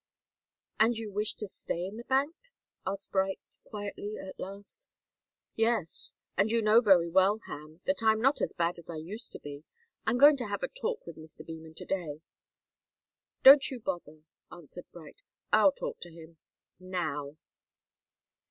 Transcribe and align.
"And 0.79 0.97
you 0.97 1.11
wish 1.11 1.35
to 1.35 1.45
stay 1.47 1.85
in 1.85 1.97
the 1.97 2.03
bank?" 2.03 2.35
asked 2.87 3.11
Bright, 3.11 3.39
quietly, 3.65 4.15
at 4.17 4.39
last. 4.39 4.87
"Yes. 5.55 6.15
And 6.35 6.49
you 6.49 6.59
know 6.59 6.81
very 6.81 7.07
well, 7.07 7.37
Ham, 7.45 7.81
that 7.85 8.01
I'm 8.01 8.19
not 8.19 8.41
as 8.41 8.51
bad 8.51 8.79
as 8.79 8.89
I 8.89 8.95
used 8.95 9.31
to 9.33 9.39
be. 9.39 9.63
I'm 10.07 10.17
going 10.17 10.37
to 10.37 10.47
have 10.47 10.63
a 10.63 10.67
talk 10.69 11.05
with 11.05 11.17
Mr. 11.17 11.45
Beman 11.45 11.75
to 11.75 11.85
day." 11.85 12.23
"Don't 13.43 13.69
you 13.69 13.79
bother," 13.79 14.23
answered 14.51 14.85
Bright. 14.91 15.21
"I'll 15.53 15.71
talk 15.71 15.99
to 15.99 16.09
him 16.11 16.37
now." 16.79 17.37